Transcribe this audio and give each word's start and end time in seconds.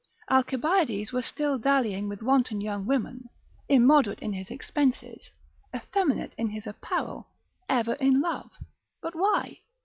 Alcibiades 0.31 1.11
was 1.11 1.27
still 1.27 1.59
dallying 1.59 2.09
with 2.09 2.23
wanton 2.23 2.59
young 2.59 2.87
women, 2.87 3.29
immoderate 3.69 4.19
in 4.19 4.33
his 4.33 4.49
expenses, 4.49 5.29
effeminate 5.75 6.33
in 6.39 6.49
his 6.49 6.65
apparel, 6.65 7.27
ever 7.69 7.93
in 7.93 8.19
love, 8.19 8.49
but 8.99 9.13
why? 9.13 9.59